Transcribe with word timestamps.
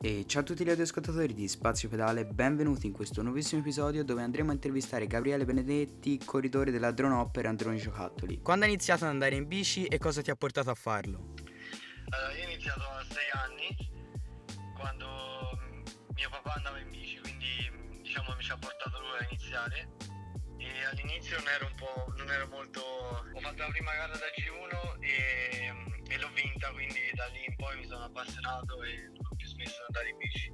E 0.00 0.26
ciao 0.28 0.42
a 0.42 0.44
tutti 0.44 0.64
gli 0.64 0.70
ascoltatori 0.70 1.34
di 1.34 1.48
Spazio 1.48 1.88
Pedale, 1.88 2.24
benvenuti 2.24 2.86
in 2.86 2.92
questo 2.92 3.20
nuovissimo 3.20 3.62
episodio 3.62 4.04
dove 4.04 4.22
andremo 4.22 4.50
a 4.50 4.54
intervistare 4.54 5.08
Gabriele 5.08 5.44
Benedetti, 5.44 6.20
corridore 6.24 6.70
della 6.70 6.92
Drone 6.92 7.16
Hopper 7.16 7.46
Androni 7.46 7.78
Giocattoli. 7.78 8.40
Quando 8.40 8.64
hai 8.64 8.70
iniziato 8.70 9.02
ad 9.02 9.10
andare 9.10 9.34
in 9.34 9.48
bici 9.48 9.86
e 9.86 9.98
cosa 9.98 10.22
ti 10.22 10.30
ha 10.30 10.36
portato 10.36 10.70
a 10.70 10.76
farlo? 10.76 11.34
Allora, 12.10 12.32
io 12.32 12.46
ho 12.46 12.48
iniziato 12.48 12.80
a 12.80 13.04
6 13.10 13.22
anni, 13.32 13.76
quando 14.78 15.58
mio 16.14 16.30
papà 16.30 16.52
andava 16.54 16.78
in 16.78 16.90
bici, 16.90 17.18
quindi 17.18 17.50
diciamo 18.00 18.36
mi 18.36 18.42
ci 18.44 18.52
ha 18.52 18.56
portato 18.56 19.00
lui 19.00 19.18
a 19.18 19.26
iniziare. 19.28 19.88
E 20.58 20.84
all'inizio 20.92 21.38
non 21.38 21.48
ero, 21.48 21.66
un 21.66 21.74
po', 21.74 22.14
non 22.16 22.30
ero 22.30 22.46
molto... 22.46 22.80
Ho 22.80 23.40
fatto 23.40 23.62
la 23.62 23.68
prima 23.68 23.92
gara 23.94 24.12
da 24.12 24.30
G1 24.38 25.02
e, 25.02 26.14
e 26.14 26.18
l'ho 26.18 26.30
vinta, 26.34 26.70
quindi 26.70 27.00
da 27.14 27.26
lì 27.34 27.44
in 27.48 27.56
poi 27.56 27.78
mi 27.78 27.86
sono 27.88 28.04
appassionato 28.04 28.80
e 28.84 29.26
più 29.38 29.46
smesso 29.46 29.76
di 29.78 29.84
andare 29.86 30.08
in 30.10 30.16
bici. 30.18 30.52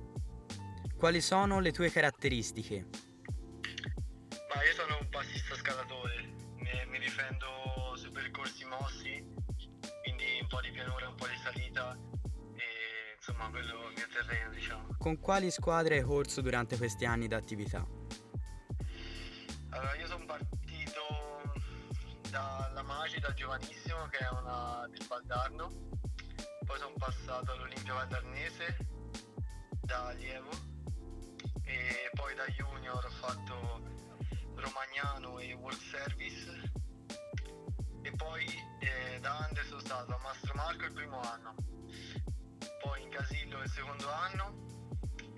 Quali 0.97 1.21
sono 1.21 1.59
le 1.59 1.73
tue 1.73 1.91
caratteristiche? 1.91 2.87
Ma 4.55 4.63
io 4.63 4.73
sono 4.73 4.99
un 5.01 5.09
passista 5.09 5.55
scalatore, 5.57 6.23
mi, 6.57 6.99
difendo 6.99 7.47
sui 7.97 8.11
percorsi 8.11 8.65
mossi, 8.65 9.25
quindi 10.03 10.39
un 10.41 10.47
po' 10.47 10.61
di 10.61 10.71
pianura, 10.71 11.09
un 11.09 11.15
po' 11.17 11.27
di 11.27 11.37
salita 11.43 11.99
e 12.55 13.17
insomma 13.17 13.51
quello 13.51 13.87
è 13.87 13.89
il 13.89 13.95
mio 13.97 14.07
terreno 14.13 14.51
diciamo. 14.53 14.95
Con 14.99 15.19
quali 15.19 15.51
squadre 15.51 15.97
hai 15.97 16.05
corso 16.05 16.41
durante 16.41 16.77
questi 16.77 17.05
anni 17.05 17.27
d'attività? 17.27 17.87
Allora 19.71 19.95
io 19.97 20.07
sono 20.07 20.25
partito 20.25 21.03
dalla 22.31 22.83
Magi 22.83 23.19
da 23.19 23.33
giovanissimo 23.33 24.07
che 24.07 24.19
è 24.19 24.29
una 24.29 24.87
del 24.89 25.05
Valdarno, 25.07 25.94
poi 26.75 26.79
sono 26.79 26.95
passato 26.99 27.53
all'Olimpia 27.53 27.95
Valdarnese 27.95 28.77
da 29.83 30.07
allievo 30.07 30.51
e 31.63 32.11
poi 32.15 32.35
da 32.35 32.47
junior 32.47 33.05
ho 33.05 33.11
fatto 33.11 33.81
Romagnano 34.57 35.39
e 35.39 35.53
World 35.53 35.79
Service 35.79 36.73
e 38.03 38.11
poi 38.17 38.45
eh, 38.81 39.21
da 39.21 39.47
under 39.49 39.65
sono 39.65 39.81
stato 39.81 40.15
a 40.15 40.19
Mastro 40.21 40.55
Marco 40.55 40.85
il 40.85 40.93
primo 40.93 41.21
anno, 41.21 41.55
poi 42.83 43.03
in 43.03 43.09
Casillo 43.09 43.63
il 43.63 43.71
secondo 43.71 44.11
anno 44.11 44.67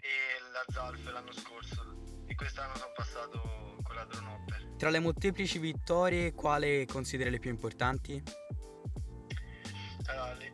e 0.01 0.41
la 0.53 0.65
Zalf 0.73 1.05
l'anno 1.11 1.33
scorso 1.33 2.25
e 2.27 2.35
quest'anno 2.35 2.77
sono 2.77 2.93
passato 2.95 3.77
con 3.83 3.95
la 3.95 4.05
Drone 4.05 4.33
Hopper. 4.33 4.75
Tra 4.79 4.89
le 4.89 5.01
molteplici 5.01 5.59
vittorie, 5.59 6.33
quale 6.33 6.87
consideri 6.87 7.29
le 7.29 7.39
più 7.39 7.51
importanti? 7.51 8.23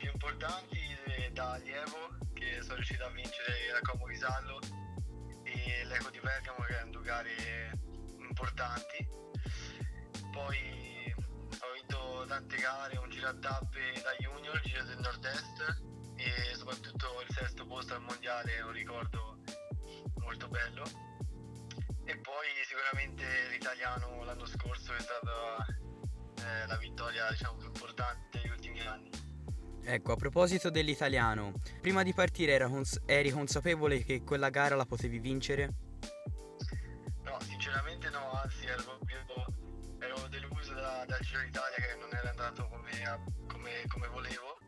Più 0.03 0.11
importanti 0.11 0.81
eh, 1.05 1.31
da 1.31 1.53
allievo 1.53 2.19
che 2.35 2.61
sono 2.61 2.75
riuscito 2.75 3.05
a 3.05 3.11
vincere 3.11 3.71
la 3.73 3.79
Como 3.83 4.07
Visallo 4.07 4.59
e 5.45 5.85
l'Eco 5.85 6.11
di 6.11 6.19
Bergamo 6.19 6.65
che 6.65 6.73
erano 6.73 6.91
due 6.91 7.03
gare 7.03 7.81
importanti. 8.19 9.07
Poi 10.33 11.15
ho 11.17 11.73
vinto 11.73 12.25
tante 12.27 12.57
gare, 12.57 12.99
un 12.99 13.11
giro 13.11 13.29
a 13.29 13.35
tappe 13.35 13.93
da 14.03 14.11
junior, 14.19 14.57
il 14.57 14.63
giro 14.63 14.83
del 14.83 14.99
nord-est 14.99 15.83
e 16.17 16.55
soprattutto 16.57 17.23
il 17.25 17.33
sesto 17.33 17.65
posto 17.65 17.95
al 17.95 18.03
mondiale 18.03 18.57
è 18.57 18.65
un 18.65 18.73
ricordo 18.73 19.39
molto 20.17 20.49
bello. 20.49 20.83
E 22.07 22.19
poi 22.19 22.49
sicuramente 22.67 23.25
l'italiano 23.51 24.25
l'anno 24.25 24.47
scorso 24.47 24.95
è 24.95 25.01
stata 25.01 25.65
eh, 26.39 26.67
la 26.67 26.77
vittoria 26.79 27.31
diciamo, 27.31 27.57
più 27.59 27.67
importante 27.69 28.41
degli 28.41 28.51
ultimi 28.51 28.81
anni. 28.81 29.32
Ecco, 29.85 30.13
a 30.13 30.17
proposito 30.17 30.71
dell'italiano, 30.71 31.53
prima 31.81 32.03
di 32.03 32.15
partire 32.15 32.59
cons- 32.69 33.01
eri 33.05 33.31
consapevole 33.31 34.05
che 34.05 34.23
quella 34.23 34.49
gara 34.49 34.77
la 34.77 34.87
potevi 34.87 35.19
vincere? 35.19 35.75
No, 37.25 37.39
sinceramente 37.41 38.09
no, 38.11 38.31
anzi 38.33 38.67
ero 38.67 38.99
ero 39.99 40.27
deluso 40.29 40.73
da- 40.75 41.05
dal 41.07 41.21
Giro 41.21 41.41
d'Italia 41.43 41.77
che 41.77 41.97
non 41.99 42.09
era 42.13 42.31
andato 42.31 42.67
come, 42.69 42.91
come- 43.47 43.85
come 43.89 44.07
volevo 44.09 44.59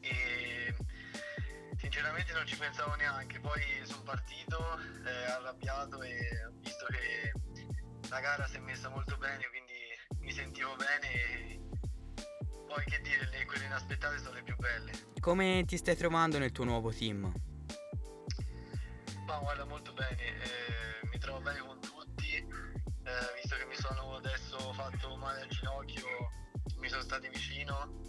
e 0.00 0.74
sinceramente 1.78 2.32
non 2.32 2.46
ci 2.46 2.56
pensavo 2.56 2.94
neanche, 2.96 3.38
poi 3.40 3.60
sono 3.84 4.02
partito 4.02 4.58
eh, 5.04 5.30
arrabbiato 5.32 6.02
e 6.02 6.44
ho 6.46 6.52
visto 6.60 6.86
che 6.86 7.32
la 8.08 8.20
gara 8.20 8.46
si 8.46 8.56
è 8.56 8.60
messa 8.60 8.88
molto 8.88 9.16
bene, 9.16 9.46
quindi 9.48 10.20
mi 10.20 10.32
sentivo 10.32 10.74
bene 10.76 11.41
poi 12.72 12.84
che 12.84 13.00
dire, 13.02 13.28
le, 13.30 13.44
quelle 13.44 13.66
inaspettate 13.66 14.18
sono 14.18 14.32
le 14.32 14.42
più 14.42 14.56
belle. 14.56 14.92
Come 15.20 15.64
ti 15.66 15.76
stai 15.76 15.94
trovando 15.94 16.38
nel 16.38 16.52
tuo 16.52 16.64
nuovo 16.64 16.90
team? 16.90 17.30
Ma 19.26 19.38
guarda 19.38 19.64
molto 19.66 19.92
bene, 19.92 20.16
eh, 20.16 21.06
mi 21.10 21.18
trovo 21.18 21.40
bene 21.40 21.58
con 21.60 21.78
tutti, 21.80 22.34
eh, 22.34 22.46
visto 23.40 23.56
che 23.56 23.66
mi 23.66 23.76
sono 23.76 24.16
adesso 24.16 24.72
fatto 24.72 25.16
male 25.16 25.42
al 25.42 25.48
ginocchio, 25.48 26.06
mi 26.78 26.88
sono 26.88 27.02
stati 27.02 27.28
vicino. 27.28 28.00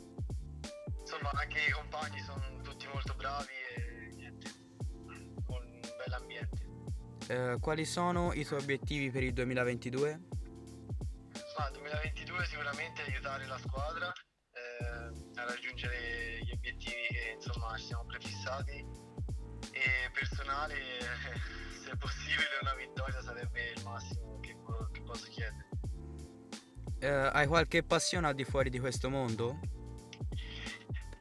Insomma 0.99 1.31
anche 1.33 1.59
i 1.59 1.71
compagni 1.71 2.19
sono 2.21 2.61
tutti 2.61 2.87
molto 2.87 3.13
bravi 3.15 3.51
e 3.75 4.11
niente, 4.15 4.51
un 5.47 5.79
bel 5.97 6.13
ambiente. 6.13 6.65
Eh, 7.27 7.57
quali 7.59 7.85
sono 7.85 8.31
i 8.33 8.45
tuoi 8.45 8.61
obiettivi 8.61 9.11
per 9.11 9.23
il 9.23 9.33
2022? 9.33 10.21
Ma 11.57 11.69
2022 11.69 12.45
sicuramente 12.45 13.01
aiutare 13.03 13.45
la 13.45 13.57
squadra 13.59 14.12
raggiungere 15.63 16.39
gli 16.43 16.51
obiettivi 16.51 17.07
che 17.09 17.31
insomma 17.35 17.77
ci 17.77 17.85
siamo 17.85 18.03
prefissati 18.05 18.85
e 19.71 20.11
personale 20.11 20.75
se 21.81 21.95
possibile 21.97 22.59
una 22.61 22.73
vittoria 22.75 23.21
sarebbe 23.21 23.71
il 23.75 23.83
massimo 23.83 24.39
che, 24.41 24.55
che 24.91 25.01
posso 25.01 25.27
chiedere. 25.29 25.69
Eh, 26.99 27.07
hai 27.07 27.47
qualche 27.47 27.83
passione 27.83 28.27
al 28.27 28.35
di 28.35 28.43
fuori 28.43 28.69
di 28.69 28.79
questo 28.79 29.09
mondo? 29.09 29.59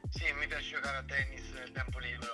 Sì, 0.09 0.31
mi 0.33 0.47
piace 0.47 0.75
giocare 0.75 0.97
a 0.97 1.03
tennis 1.03 1.49
nel 1.51 1.71
tempo 1.71 1.99
libero. 1.99 2.32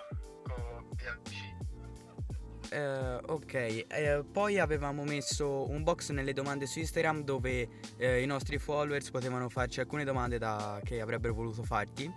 Eh, 2.71 3.19
ok, 3.25 3.53
eh, 3.53 4.23
poi 4.31 4.59
avevamo 4.59 5.03
messo 5.03 5.67
un 5.69 5.83
box 5.83 6.11
nelle 6.11 6.33
domande 6.33 6.67
su 6.67 6.79
Instagram 6.79 7.23
dove 7.23 7.67
eh, 7.97 8.21
i 8.21 8.25
nostri 8.25 8.59
followers 8.59 9.09
potevano 9.09 9.49
farci 9.49 9.79
alcune 9.79 10.03
domande 10.03 10.37
da- 10.37 10.79
che 10.83 11.01
avrebbero 11.01 11.33
voluto 11.33 11.63
farti. 11.63 12.11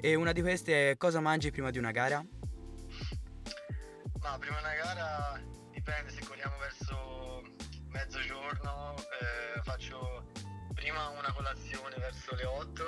E 0.00 0.14
una 0.14 0.32
di 0.32 0.42
queste 0.42 0.90
è 0.90 0.96
cosa 0.98 1.20
mangi 1.20 1.50
prima 1.50 1.70
di 1.70 1.78
una 1.78 1.90
gara? 1.90 2.22
Ma 4.20 4.38
prima 4.38 4.58
una 4.58 4.74
gara 4.74 5.40
dipende 5.70 6.10
se 6.10 6.22
corriamo 6.26 6.56
verso 6.58 7.42
mezzogiorno, 7.88 8.94
eh, 8.98 9.62
faccio 9.62 10.30
prima 10.74 11.08
una 11.08 11.32
colazione 11.32 11.96
verso 11.98 12.34
le 12.34 12.44
8 12.44 12.82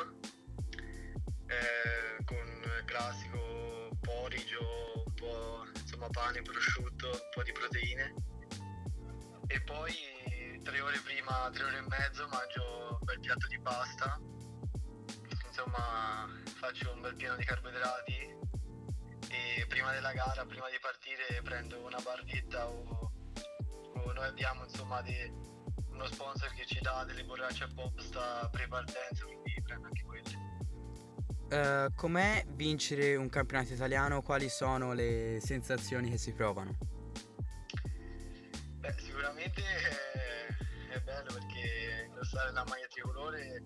insomma 6.07 6.11
pane, 6.11 6.43
prosciutto, 6.43 7.09
un 7.09 7.29
po' 7.33 7.43
di 7.43 7.53
proteine. 7.53 8.15
E 9.49 9.61
poi 9.63 10.61
tre 10.63 10.81
ore 10.81 10.99
prima, 11.01 11.51
tre 11.53 11.65
ore 11.65 11.79
e 11.79 11.87
mezzo 11.89 12.27
mangio 12.29 12.99
un 12.99 13.05
bel 13.05 13.21
piatto 13.21 13.47
di 13.47 13.61
pasta, 13.61 14.21
insomma 15.47 16.27
faccio 16.59 16.93
un 16.93 17.01
bel 17.01 17.15
pieno 17.15 17.37
di 17.37 17.45
carboidrati. 17.45 18.35
E 19.29 19.67
prima 19.69 19.93
della 19.93 20.13
gara, 20.13 20.45
prima 20.47 20.69
di 20.71 20.79
partire 20.81 21.41
prendo 21.43 21.85
una 21.85 21.99
barretta 22.01 22.69
o, 22.69 23.13
o 23.95 24.13
noi 24.13 24.27
abbiamo 24.27 24.65
insomma 24.65 25.03
de- 25.03 25.33
uno 25.91 26.07
sponsor 26.07 26.53
che 26.53 26.67
ci 26.67 26.81
dà 26.81 27.05
delle 27.05 27.25
borracce 27.25 27.65
apposta 27.65 28.49
pre-partenza, 28.51 29.25
quindi 29.25 29.63
prendo 29.63 29.87
anche 29.87 30.03
quelle. 30.05 30.56
Eh, 31.49 31.89
com'è 31.95 32.45
vincere 32.55 33.15
un 33.15 33.29
campionato 33.29 33.73
italiano? 33.73 34.21
Quali 34.21 34.49
sono 34.49 34.93
le 34.93 35.39
sensazioni 35.41 36.11
che 36.11 36.19
si 36.19 36.33
provano? 36.33 36.77
Beh, 38.81 38.95
sicuramente 38.99 39.63
è, 39.63 40.95
è 40.95 41.01
bello 41.01 41.33
perché 41.33 42.07
indossare 42.09 42.53
la 42.53 42.65
maglia 42.69 42.87
tricolore 42.89 43.63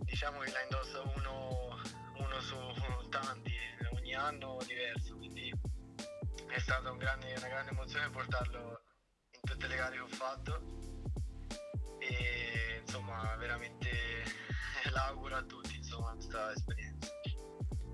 diciamo 0.00 0.40
che 0.40 0.50
la 0.50 0.62
indossa 0.62 1.00
uno, 1.16 1.78
uno 2.18 2.40
su 2.40 3.08
tanti, 3.08 3.52
ogni 3.92 4.14
anno 4.14 4.58
diverso, 4.66 5.16
quindi 5.16 5.52
è 6.48 6.58
stata 6.58 6.90
un 6.90 6.98
grande- 6.98 7.34
una 7.36 7.48
grande 7.48 7.70
emozione 7.70 8.10
portarlo 8.10 8.82
in 9.30 9.40
tutte 9.40 9.66
le 9.68 9.76
gare 9.76 9.94
che 9.94 10.02
ho 10.02 10.08
fatto 10.08 10.62
e 11.98 12.80
insomma 12.84 13.36
veramente 13.36 13.88
l'auguro 14.90 15.36
a 15.36 15.42
tutti 15.42 15.61
questa 16.32 16.52
esperienza. 16.52 17.10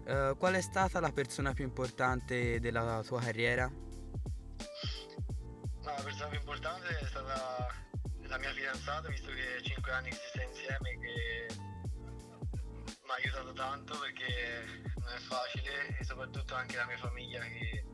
Uh, 0.07 0.37
qual 0.39 0.55
è 0.55 0.61
stata 0.61 1.01
la 1.01 1.11
persona 1.13 1.53
più 1.53 1.65
importante 1.65 2.61
della 2.61 3.03
tua 3.05 3.21
carriera? 3.21 3.67
No, 3.67 3.81
la 5.83 6.03
persona 6.03 6.29
più 6.29 6.39
importante 6.39 6.99
è 6.99 7.05
stata 7.05 7.67
la 8.23 8.39
mia 8.39 8.53
fidanzata, 8.53 9.09
visto 9.09 9.31
che 9.33 9.63
5 9.63 9.93
anni 9.93 10.11
che 10.11 10.17
si 10.17 10.29
sta 10.29 10.43
insieme, 10.43 10.99
che 10.99 11.47
mi 11.51 13.11
ha 13.11 13.15
aiutato 13.15 13.53
tanto 13.53 13.99
perché 13.99 14.65
non 14.97 15.09
è 15.09 15.19
facile 15.19 15.99
e 15.99 16.05
soprattutto 16.05 16.55
anche 16.55 16.77
la 16.77 16.87
mia 16.87 16.99
famiglia 16.99 17.41
che 17.41 17.85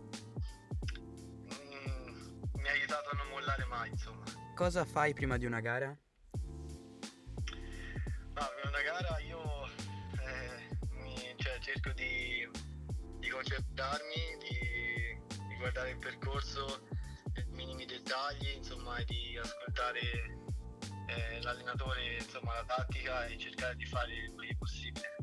mm, 1.52 2.32
mi 2.54 2.68
ha 2.68 2.72
aiutato 2.72 3.10
a 3.10 3.16
non 3.16 3.28
mollare 3.28 3.64
mai, 3.64 3.88
insomma. 3.90 4.22
Cosa 4.54 4.84
fai 4.84 5.14
prima 5.14 5.36
di 5.36 5.46
una 5.46 5.60
gara? 5.60 5.88
No, 5.88 5.98
prima 8.34 8.60
di 8.62 8.68
una 8.68 8.82
gara 8.82 9.18
io 9.20 9.43
cerco 11.84 11.92
di, 11.92 12.48
di 13.18 13.28
concentrarmi, 13.28 14.38
di, 14.40 15.48
di 15.48 15.56
guardare 15.58 15.90
il 15.90 15.98
percorso 15.98 16.86
minimi 17.50 17.84
dettagli, 17.84 18.56
insomma, 18.56 18.96
e 18.96 19.04
di 19.04 19.38
ascoltare 19.38 20.00
eh, 20.00 21.42
l'allenatore, 21.42 22.16
insomma, 22.20 22.54
la 22.54 22.64
tattica 22.64 23.26
e 23.26 23.36
cercare 23.36 23.76
di 23.76 23.84
fare 23.84 24.12
il 24.12 24.34
meglio 24.34 24.54
possibile. 24.58 25.16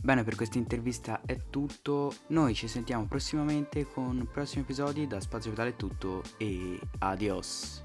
Bene, 0.00 0.24
per 0.24 0.36
questa 0.36 0.58
intervista 0.58 1.20
è 1.24 1.36
tutto. 1.48 2.14
Noi 2.28 2.54
ci 2.54 2.68
sentiamo 2.68 3.06
prossimamente 3.06 3.86
con 3.86 4.28
prossimi 4.32 4.62
episodi 4.62 5.06
da 5.06 5.20
Spazio 5.20 5.50
Vitale 5.50 5.70
è 5.70 5.76
tutto 5.76 6.22
e 6.38 6.78
adios. 6.98 7.84